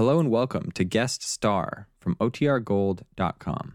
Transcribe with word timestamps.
Hello 0.00 0.18
and 0.18 0.30
welcome 0.30 0.72
to 0.72 0.82
Guest 0.82 1.22
Star 1.22 1.86
from 2.00 2.14
OTRGold.com. 2.14 3.74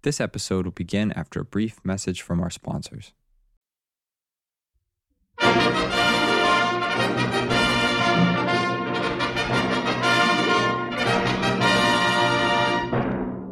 This 0.00 0.18
episode 0.18 0.64
will 0.64 0.72
begin 0.72 1.12
after 1.12 1.40
a 1.40 1.44
brief 1.44 1.78
message 1.84 2.22
from 2.22 2.40
our 2.40 2.48
sponsors. 2.48 3.12
The 5.38 5.46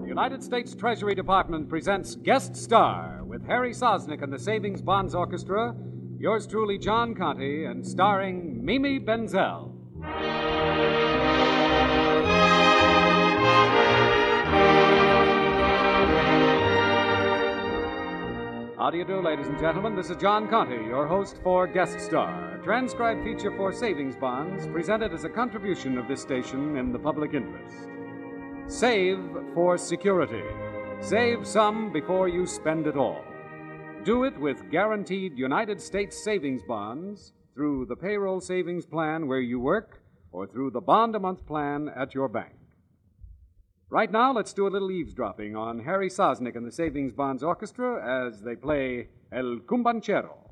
United 0.08 0.42
States 0.42 0.74
Treasury 0.74 1.14
Department 1.14 1.68
presents 1.68 2.14
Guest 2.14 2.56
Star 2.56 3.22
with 3.24 3.46
Harry 3.46 3.74
Sosnik 3.74 4.22
and 4.22 4.32
the 4.32 4.38
Savings 4.38 4.80
Bonds 4.80 5.14
Orchestra, 5.14 5.76
yours 6.18 6.46
truly, 6.46 6.78
John 6.78 7.14
Conte, 7.14 7.66
and 7.66 7.86
starring 7.86 8.64
Mimi 8.64 8.98
Benzel. 8.98 9.74
How 18.90 18.92
do 18.92 18.98
you 18.98 19.04
do, 19.04 19.22
ladies 19.22 19.46
and 19.46 19.56
gentlemen? 19.60 19.94
This 19.94 20.10
is 20.10 20.16
John 20.16 20.48
Conte, 20.48 20.84
your 20.84 21.06
host 21.06 21.36
for 21.44 21.68
Guest 21.68 22.00
Star, 22.00 22.58
transcribed 22.64 23.22
feature 23.22 23.54
for 23.56 23.72
savings 23.72 24.16
bonds 24.16 24.66
presented 24.66 25.12
as 25.12 25.22
a 25.22 25.28
contribution 25.28 25.96
of 25.96 26.08
this 26.08 26.20
station 26.20 26.76
in 26.76 26.90
the 26.90 26.98
public 26.98 27.32
interest. 27.32 27.86
Save 28.66 29.20
for 29.54 29.78
security. 29.78 30.42
Save 31.00 31.46
some 31.46 31.92
before 31.92 32.28
you 32.28 32.46
spend 32.46 32.88
it 32.88 32.96
all. 32.96 33.22
Do 34.02 34.24
it 34.24 34.36
with 34.40 34.70
guaranteed 34.72 35.38
United 35.38 35.80
States 35.80 36.24
savings 36.24 36.62
bonds 36.64 37.32
through 37.54 37.86
the 37.86 37.94
payroll 37.94 38.40
savings 38.40 38.86
plan 38.86 39.28
where 39.28 39.40
you 39.40 39.60
work 39.60 40.02
or 40.32 40.48
through 40.48 40.72
the 40.72 40.80
bond 40.80 41.14
a 41.14 41.20
month 41.20 41.46
plan 41.46 41.90
at 41.94 42.12
your 42.12 42.28
bank. 42.28 42.59
Right 43.92 44.12
now, 44.12 44.32
let's 44.32 44.52
do 44.52 44.68
a 44.68 44.70
little 44.70 44.92
eavesdropping 44.92 45.56
on 45.56 45.80
Harry 45.80 46.08
Sosnik 46.08 46.54
and 46.54 46.64
the 46.64 46.70
Savings 46.70 47.12
Bonds 47.12 47.42
Orchestra 47.42 48.28
as 48.28 48.40
they 48.40 48.54
play 48.54 49.08
El 49.32 49.58
Cumbanchero. 49.66 50.49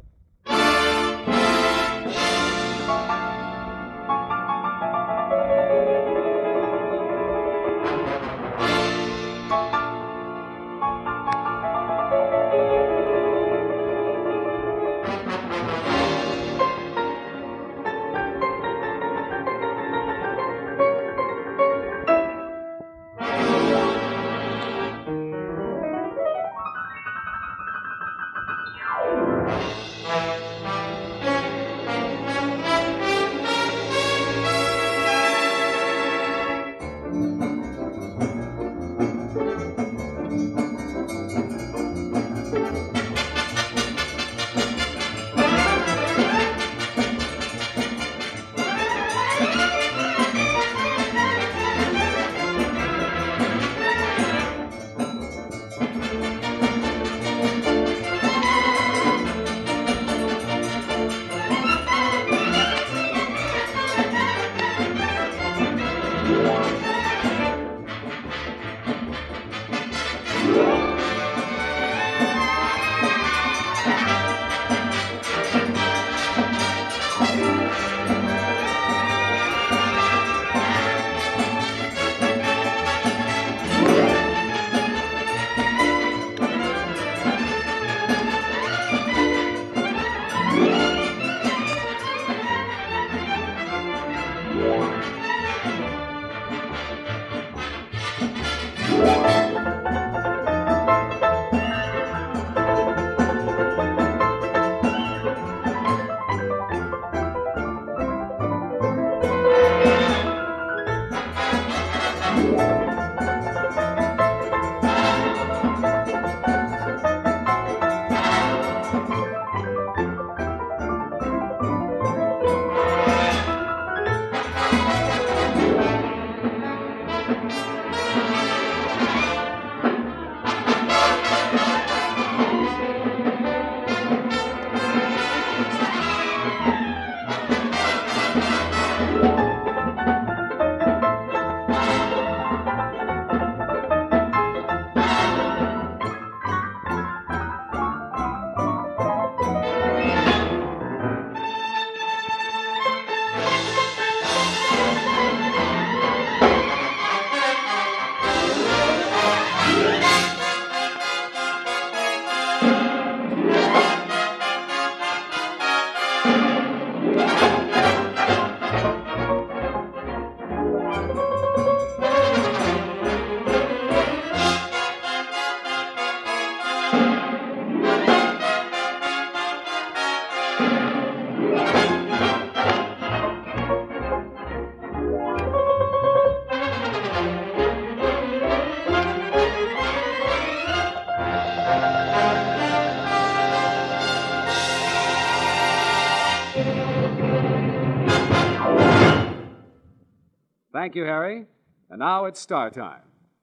Thank 200.88 200.96
you, 200.96 201.04
Harry. 201.04 201.44
And 201.90 201.98
now 201.98 202.24
it's 202.24 202.40
star 202.40 202.70
time. 202.70 203.02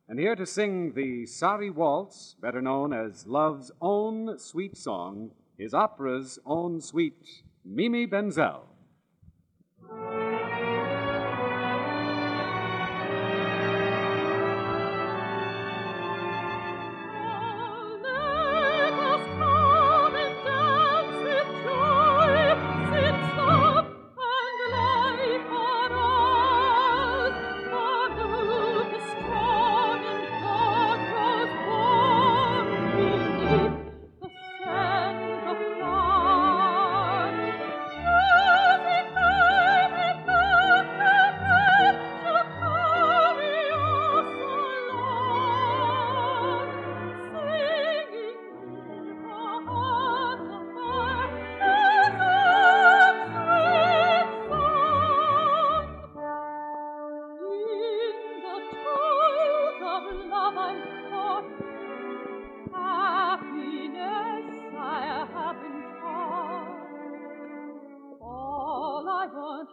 And 0.10 0.18
here 0.18 0.36
to 0.36 0.48
sing 0.48 0.94
the 0.94 1.28
Sari 1.28 1.70
Waltz, 1.70 2.36
better 2.42 2.60
known 2.60 2.92
as 2.92 3.28
Love's 3.28 3.72
own 3.80 4.40
sweet 4.40 4.76
song, 4.76 5.30
is 5.60 5.72
opera's 5.72 6.40
own 6.44 6.82
sweet 6.82 7.44
Mimi 7.64 8.08
Benzel. 8.08 8.62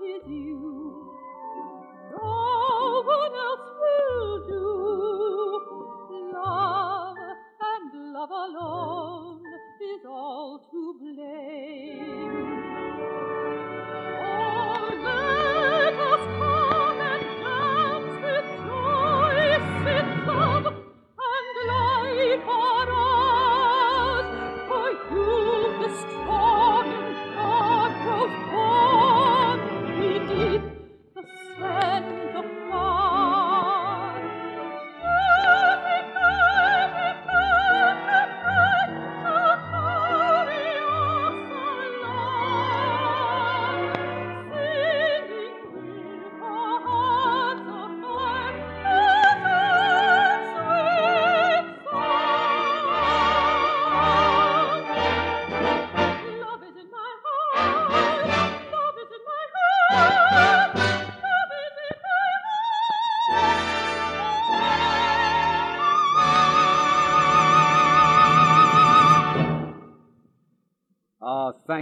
With 0.01 0.27
you. 0.27 0.72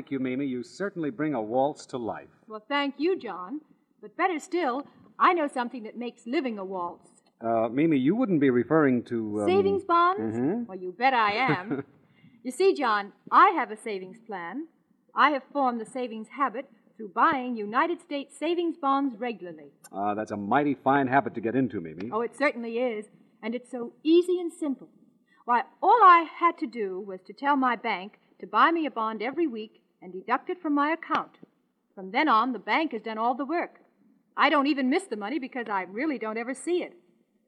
Thank 0.00 0.10
you, 0.10 0.18
Mimi. 0.18 0.46
You 0.46 0.62
certainly 0.62 1.10
bring 1.10 1.34
a 1.34 1.42
waltz 1.42 1.84
to 1.84 1.98
life. 1.98 2.30
Well, 2.48 2.64
thank 2.66 2.94
you, 2.96 3.18
John. 3.18 3.60
But 4.00 4.16
better 4.16 4.38
still, 4.38 4.86
I 5.18 5.34
know 5.34 5.46
something 5.46 5.82
that 5.82 5.98
makes 5.98 6.22
living 6.26 6.58
a 6.58 6.64
waltz. 6.64 7.10
Uh, 7.42 7.68
Mimi, 7.68 7.98
you 7.98 8.16
wouldn't 8.16 8.40
be 8.40 8.48
referring 8.48 9.02
to. 9.04 9.42
Um, 9.42 9.46
savings 9.46 9.84
bonds? 9.84 10.38
mhm. 10.38 10.66
Well, 10.66 10.78
you 10.78 10.92
bet 10.92 11.12
I 11.12 11.32
am. 11.32 11.84
you 12.42 12.50
see, 12.50 12.72
John, 12.72 13.12
I 13.30 13.50
have 13.50 13.70
a 13.70 13.76
savings 13.76 14.16
plan. 14.26 14.68
I 15.14 15.32
have 15.32 15.42
formed 15.52 15.82
the 15.82 15.90
savings 15.98 16.28
habit 16.34 16.64
through 16.96 17.10
buying 17.14 17.58
United 17.58 18.00
States 18.00 18.38
savings 18.38 18.78
bonds 18.78 19.16
regularly. 19.18 19.72
Ah, 19.92 20.14
that's 20.14 20.30
a 20.30 20.36
mighty 20.38 20.72
fine 20.82 21.08
habit 21.08 21.34
to 21.34 21.42
get 21.42 21.54
into, 21.54 21.78
Mimi. 21.78 22.08
Oh, 22.10 22.22
it 22.22 22.34
certainly 22.38 22.78
is. 22.78 23.04
And 23.42 23.54
it's 23.54 23.70
so 23.70 23.92
easy 24.02 24.40
and 24.40 24.50
simple. 24.50 24.88
Why, 25.44 25.64
all 25.82 26.00
I 26.02 26.26
had 26.40 26.56
to 26.58 26.66
do 26.66 26.98
was 27.06 27.20
to 27.26 27.34
tell 27.34 27.56
my 27.56 27.76
bank 27.76 28.18
to 28.40 28.46
buy 28.46 28.70
me 28.70 28.86
a 28.86 28.90
bond 28.90 29.22
every 29.22 29.46
week 29.46 29.82
and 30.02 30.12
deduct 30.12 30.50
it 30.50 30.60
from 30.60 30.74
my 30.74 30.90
account. 30.90 31.38
From 31.94 32.10
then 32.10 32.28
on, 32.28 32.52
the 32.52 32.58
bank 32.58 32.92
has 32.92 33.02
done 33.02 33.18
all 33.18 33.34
the 33.34 33.44
work. 33.44 33.80
I 34.36 34.48
don't 34.48 34.66
even 34.66 34.88
miss 34.88 35.04
the 35.04 35.16
money 35.16 35.38
because 35.38 35.66
I 35.68 35.82
really 35.82 36.18
don't 36.18 36.38
ever 36.38 36.54
see 36.54 36.82
it. 36.82 36.94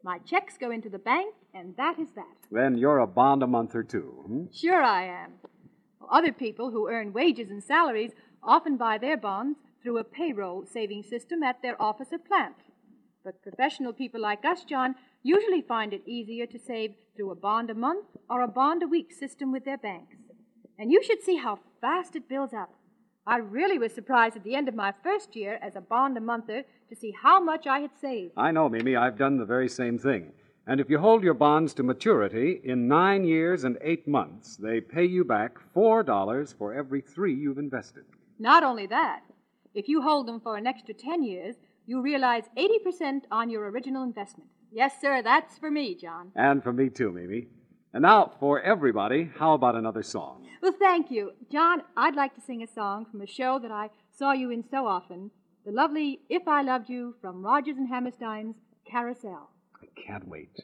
My 0.05 0.19
checks 0.19 0.59
go 0.59 0.71
into 0.71 0.89
the 0.89 0.99
bank, 0.99 1.35
and 1.55 1.77
that 1.77 1.99
is 1.99 2.09
that. 2.17 2.37
Then 2.51 2.77
you're 2.77 2.99
a 2.99 3.07
bond 3.07 3.43
a 3.43 3.47
month 3.47 3.75
or 3.75 3.85
two. 3.85 4.25
Hmm? 4.27 4.45
Sure, 4.53 4.83
I 4.83 5.05
am. 5.05 5.33
Well, 6.01 6.11
Other 6.13 6.33
people 6.33 6.71
who 6.71 6.89
earn 6.91 7.13
wages 7.13 7.51
and 7.51 7.63
salaries 7.63 8.13
often 8.43 8.77
buy 8.77 8.99
their 8.99 9.17
bonds 9.17 9.59
through 9.83 9.99
a 9.99 10.05
payroll 10.05 10.67
saving 10.67 11.05
system 11.05 11.43
at 11.43 11.63
their 11.63 11.81
office 11.81 12.09
or 12.13 12.19
plant. 12.19 12.57
But 13.25 13.43
professional 13.43 13.93
people 13.93 14.21
like 14.21 14.45
us, 14.45 14.65
John, 14.65 14.97
usually 15.23 15.63
find 15.63 15.93
it 15.93 16.03
easier 16.07 16.47
to 16.47 16.59
save 16.59 16.95
through 17.17 17.31
a 17.31 17.37
bond 17.37 17.71
a 17.71 17.75
month 17.75 18.07
or 18.29 18.43
a 18.43 18.49
bond 18.49 18.83
a 18.83 18.89
week 18.89 19.13
system 19.13 19.53
with 19.53 19.65
their 19.65 19.79
banks. 19.79 20.17
And 20.79 20.91
you 20.91 21.03
should 21.03 21.23
see 21.23 21.37
how 21.37 21.61
fast 21.83 22.15
it 22.15 22.29
builds 22.29 22.55
up. 22.55 22.71
I 23.27 23.39
really 23.39 23.77
was 23.77 23.93
surprised 23.93 24.37
at 24.37 24.45
the 24.45 24.55
end 24.55 24.69
of 24.69 24.75
my 24.75 24.95
first 25.03 25.37
year 25.37 25.59
as 25.61 25.77
a 25.77 25.81
bond 25.81 26.17
a 26.17 26.21
monther 26.21 26.63
to 26.89 26.97
see 26.97 27.13
how 27.23 27.43
much 27.43 27.67
I 27.67 27.81
had 27.81 27.91
saved. 28.01 28.33
I 28.37 28.53
know, 28.53 28.69
Mimi. 28.69 28.97
I've 28.97 29.19
done 29.19 29.37
the 29.37 29.45
very 29.45 29.69
same 29.69 29.99
thing. 29.99 30.33
And 30.67 30.81
if 30.81 30.89
you 30.89 30.99
hold 30.99 31.25
your 31.25 31.35
bonds 31.35 31.75
to 31.75 31.83
maturity, 31.83 32.61
in 32.63 32.87
nine 32.87 33.25
years 33.25 33.65
and 33.65 33.79
eight 33.83 34.07
months, 34.07 34.57
they 34.57 34.81
pay 34.81 35.05
you 35.05 35.25
back 35.25 35.59
$4 35.75 36.57
for 36.57 36.73
every 36.73 37.01
three 37.01 37.35
you've 37.35 37.59
invested. 37.59 38.05
Not 38.39 38.63
only 38.63 38.87
that, 38.87 39.23
if 39.75 39.89
you 39.89 40.03
hold 40.03 40.29
them 40.29 40.41
for 40.41 40.57
an 40.57 40.69
extra 40.69 40.95
10 40.95 41.25
years, 41.25 41.57
you 41.87 42.01
realize 42.01 42.45
80% 42.57 43.23
on 43.33 43.51
your 43.51 43.69
original 43.71 44.05
investment. 44.05 44.51
Yes, 44.71 44.93
sir, 45.01 45.21
that's 45.21 45.59
for 45.59 45.71
me, 45.71 45.97
John. 45.97 46.31
And 46.37 46.63
for 46.63 46.73
me, 46.73 46.91
too, 46.91 47.11
Mimi. 47.11 47.49
And 47.95 48.03
now, 48.03 48.33
for 48.41 48.61
everybody, 48.61 49.31
how 49.39 49.53
about 49.53 49.75
another 49.75 50.03
song? 50.03 50.47
Well, 50.63 50.73
thank 50.79 51.11
you. 51.11 51.33
John, 51.51 51.83
I'd 51.97 52.15
like 52.15 52.35
to 52.37 52.41
sing 52.41 52.63
a 52.63 52.67
song 52.67 53.05
from 53.11 53.21
a 53.21 53.27
show 53.27 53.59
that 53.59 53.71
I 53.71 53.91
saw 54.17 54.33
you 54.33 54.51
in 54.51 54.65
so 54.71 54.87
often 54.87 55.31
the 55.67 55.73
lovely 55.73 56.21
If 56.29 56.49
I 56.49 56.63
Loved 56.63 56.89
You 56.89 57.15
from 57.21 57.45
Rodgers 57.45 57.77
and 57.77 57.89
Hammerstein's 57.89 58.57
Carousel. 58.91 59.51
I 59.81 59.87
can't 60.01 60.27
wait. 60.27 60.59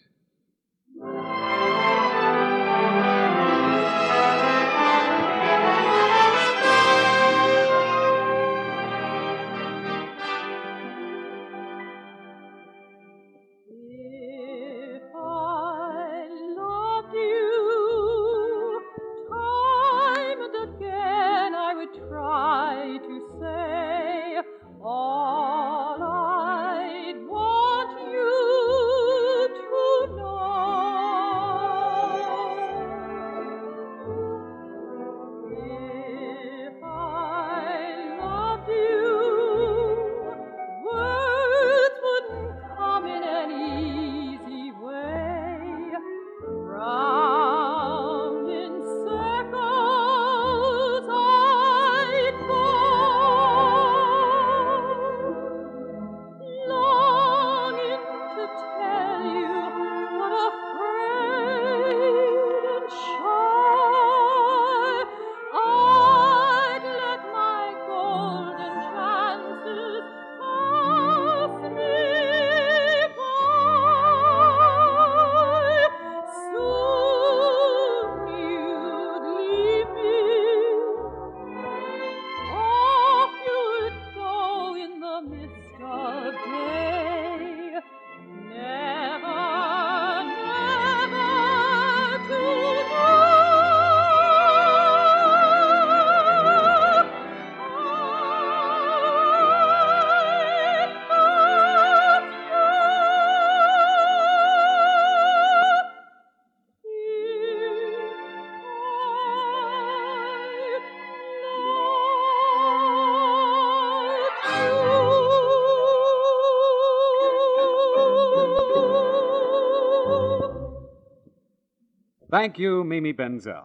Thank 122.31 122.59
you, 122.59 122.85
Mimi 122.85 123.15
Benzel. 123.15 123.65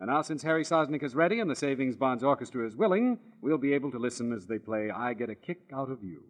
And 0.00 0.10
now, 0.10 0.22
since 0.22 0.42
Harry 0.42 0.64
Sosnik 0.64 1.04
is 1.04 1.14
ready 1.14 1.38
and 1.38 1.48
the 1.48 1.54
Savings 1.54 1.94
Bonds 1.94 2.24
Orchestra 2.24 2.66
is 2.66 2.74
willing, 2.74 3.16
we'll 3.40 3.58
be 3.58 3.74
able 3.74 3.92
to 3.92 3.98
listen 4.00 4.32
as 4.32 4.44
they 4.44 4.58
play 4.58 4.90
I 4.90 5.14
Get 5.14 5.30
a 5.30 5.36
Kick 5.36 5.70
Out 5.72 5.88
of 5.88 6.02
You. 6.02 6.24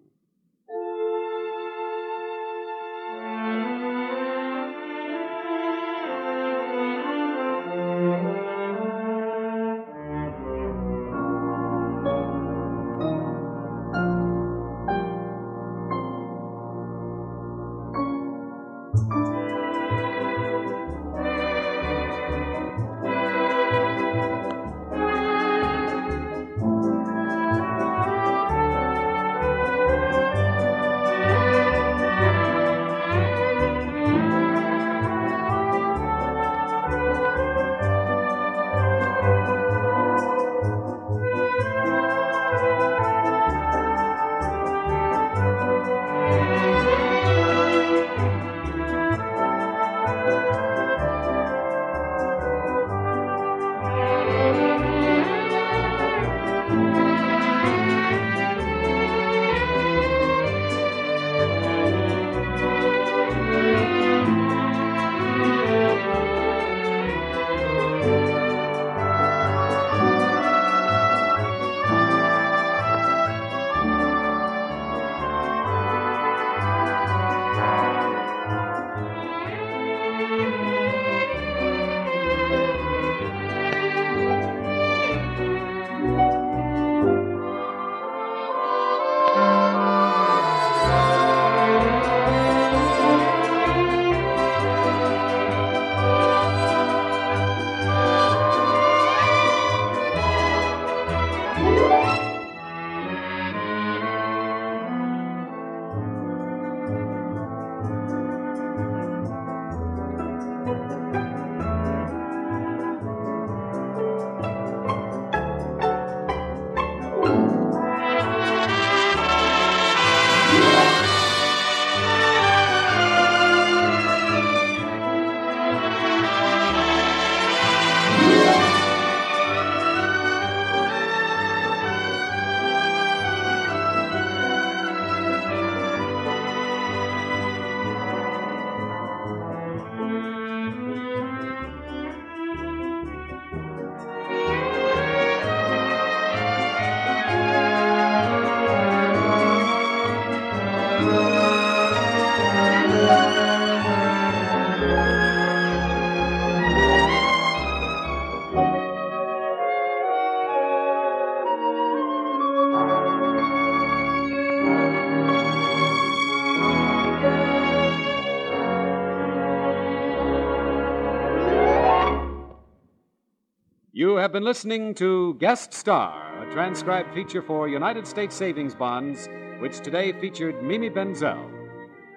You 173.94 174.16
have 174.16 174.32
been 174.32 174.42
listening 174.42 174.94
to 174.94 175.34
Guest 175.34 175.72
Star, 175.72 176.42
a 176.42 176.50
transcribed 176.50 177.14
feature 177.14 177.40
for 177.40 177.68
United 177.68 178.06
States 178.06 178.34
Savings 178.34 178.74
Bonds, 178.74 179.28
which 179.62 179.78
today 179.78 180.10
featured 180.10 180.60
Mimi 180.60 180.90
Benzel. 180.90 181.48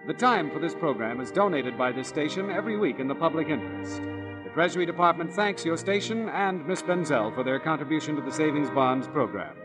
The 0.08 0.16
time 0.16 0.50
for 0.50 0.58
this 0.58 0.74
program 0.74 1.22
is 1.22 1.30
donated 1.30 1.78
by 1.78 1.92
this 1.92 2.08
station 2.08 2.50
every 2.50 2.76
week 2.76 3.00
in 3.00 3.08
the 3.08 3.14
public 3.14 3.50
interest. 3.50 4.02
The 4.44 4.50
Treasury 4.52 4.88
Department 4.88 5.32
thanks 5.32 5.64
your 5.64 5.78
station 5.78 6.28
and 6.30 6.68
Miss 6.68 6.82
Benzel 6.82 7.36
for 7.36 7.44
their 7.44 7.60
contribution 7.60 8.16
to 8.16 8.22
the 8.24 8.32
Savings 8.32 8.72
Bonds 8.72 9.08
program. 9.08 9.56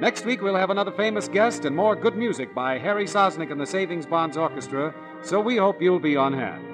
Next 0.00 0.24
week, 0.24 0.40
we'll 0.40 0.56
have 0.56 0.70
another 0.70 0.92
famous 0.92 1.28
guest 1.28 1.66
and 1.66 1.76
more 1.76 1.94
good 1.94 2.16
music 2.16 2.54
by 2.54 2.78
Harry 2.78 3.04
Sosnik 3.04 3.52
and 3.52 3.60
the 3.60 3.66
Savings 3.66 4.06
Bonds 4.06 4.38
Orchestra, 4.38 4.94
so 5.20 5.42
we 5.42 5.58
hope 5.58 5.82
you'll 5.82 6.00
be 6.00 6.16
on 6.16 6.32
hand. 6.32 6.64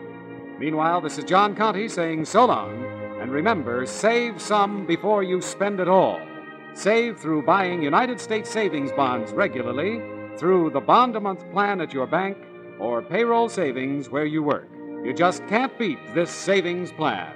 Meanwhile, 0.60 1.00
this 1.00 1.18
is 1.18 1.24
John 1.24 1.56
Conte 1.56 1.88
saying 1.88 2.24
so 2.24 2.44
long, 2.44 2.84
and 3.20 3.32
remember, 3.32 3.84
save 3.84 4.40
some 4.40 4.86
before 4.86 5.24
you 5.24 5.42
spend 5.42 5.80
it 5.80 5.88
all. 5.88 6.20
Save 6.72 7.18
through 7.18 7.42
buying 7.42 7.82
United 7.82 8.20
States 8.20 8.48
savings 8.48 8.92
bonds 8.92 9.32
regularly, 9.32 10.00
through 10.36 10.70
the 10.70 10.80
bond 10.80 11.16
a 11.16 11.20
month 11.20 11.50
plan 11.50 11.80
at 11.80 11.92
your 11.92 12.06
bank, 12.06 12.36
or 12.78 13.02
payroll 13.02 13.48
savings 13.48 14.08
where 14.08 14.24
you 14.24 14.42
work. 14.42 14.68
You 15.04 15.12
just 15.12 15.46
can't 15.48 15.76
beat 15.78 15.98
this 16.14 16.30
savings 16.30 16.92
plan. 16.92 17.32